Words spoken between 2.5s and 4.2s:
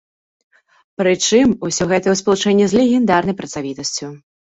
з легендарнай працавітасцю.